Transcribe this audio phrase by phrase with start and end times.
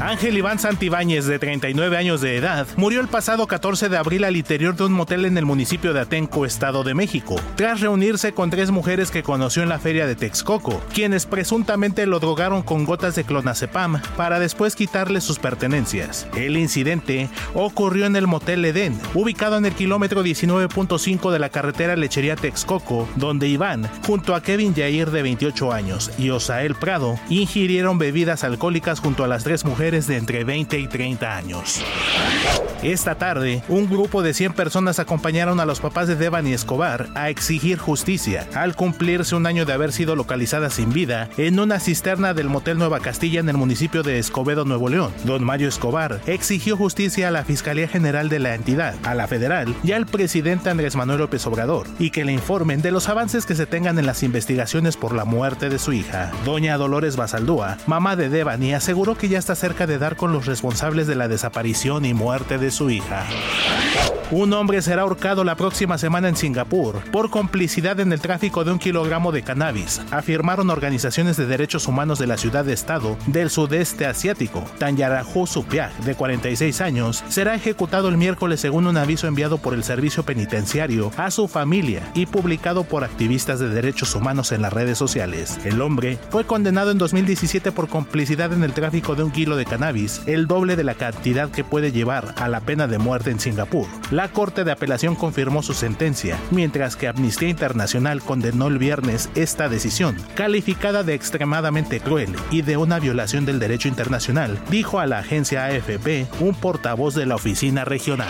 [0.00, 4.36] Ángel Iván Santibáñez, de 39 años de edad, murió el pasado 14 de abril al
[4.36, 8.48] interior de un motel en el municipio de Atenco, Estado de México, tras reunirse con
[8.48, 13.16] tres mujeres que conoció en la feria de Texcoco, quienes presuntamente lo drogaron con gotas
[13.16, 16.28] de clonazepam para después quitarle sus pertenencias.
[16.36, 21.96] El incidente ocurrió en el motel Edén, ubicado en el kilómetro 19.5 de la carretera
[21.96, 27.98] Lechería Texcoco, donde Iván, junto a Kevin Yair de 28 años y Osael Prado, ingirieron
[27.98, 31.82] bebidas alcohólicas junto a las tres mujeres de entre 20 y 30 años.
[32.82, 37.30] Esta tarde, un grupo de 100 personas acompañaron a los papás de Devani Escobar a
[37.30, 42.34] exigir justicia al cumplirse un año de haber sido localizada sin vida en una cisterna
[42.34, 45.10] del Motel Nueva Castilla en el municipio de Escobedo, Nuevo León.
[45.24, 49.74] Don Mario Escobar exigió justicia a la Fiscalía General de la entidad, a la federal
[49.82, 53.54] y al presidente Andrés Manuel López Obrador y que le informen de los avances que
[53.54, 56.30] se tengan en las investigaciones por la muerte de su hija.
[56.44, 60.46] Doña Dolores Basaldúa, mamá de Devani, aseguró que ya está cerca de dar con los
[60.46, 63.26] responsables de la desaparición y muerte de su hija.
[64.30, 68.72] Un hombre será ahorcado la próxima semana en Singapur por complicidad en el tráfico de
[68.72, 74.62] un kilogramo de cannabis, afirmaron organizaciones de derechos humanos de la ciudad-estado del sudeste asiático.
[74.76, 79.82] Tanyarahu Supiak, de 46 años, será ejecutado el miércoles según un aviso enviado por el
[79.82, 84.98] servicio penitenciario a su familia y publicado por activistas de derechos humanos en las redes
[84.98, 85.58] sociales.
[85.64, 89.64] El hombre fue condenado en 2017 por complicidad en el tráfico de un kilo de
[89.64, 93.40] cannabis, el doble de la cantidad que puede llevar a la pena de muerte en
[93.40, 93.86] Singapur.
[94.18, 99.68] La Corte de Apelación confirmó su sentencia, mientras que Amnistía Internacional condenó el viernes esta
[99.68, 105.20] decisión, calificada de extremadamente cruel y de una violación del derecho internacional, dijo a la
[105.20, 108.26] agencia AFP un portavoz de la oficina regional.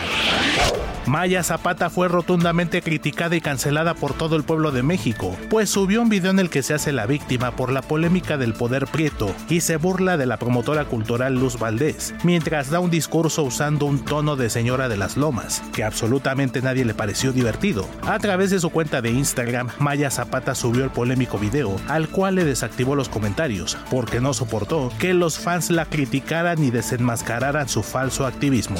[1.09, 6.03] Maya Zapata fue rotundamente criticada y cancelada por todo el pueblo de México, pues subió
[6.03, 9.35] un video en el que se hace la víctima por la polémica del poder prieto
[9.49, 14.05] y se burla de la promotora cultural Luz Valdés, mientras da un discurso usando un
[14.05, 17.89] tono de señora de las lomas, que absolutamente nadie le pareció divertido.
[18.03, 22.35] A través de su cuenta de Instagram, Maya Zapata subió el polémico video, al cual
[22.35, 27.83] le desactivó los comentarios, porque no soportó que los fans la criticaran y desenmascararan su
[27.83, 28.79] falso activismo.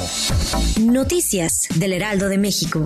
[0.79, 2.85] Noticias del De México.